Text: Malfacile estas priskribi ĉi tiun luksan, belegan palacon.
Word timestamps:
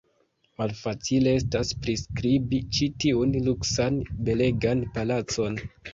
Malfacile 0.59 1.33
estas 1.41 1.73
priskribi 1.83 2.61
ĉi 2.77 2.89
tiun 3.05 3.37
luksan, 3.49 4.01
belegan 4.31 4.83
palacon. 4.97 5.61